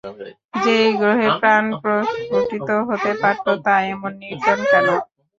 যেই 0.63 0.87
গ্রহে 0.99 1.27
প্রাণ 1.39 1.63
প্রস্ফুটিত 1.81 2.69
হতে 2.89 3.11
পারত 3.21 3.45
তা 3.65 3.75
এমন 3.91 4.11
নির্জন 4.21 4.59
কেন? 4.71 4.87